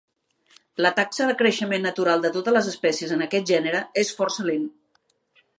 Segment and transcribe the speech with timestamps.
[0.85, 4.69] La taxa de creixement natural de totes les espècies en aquest gènere és força lent.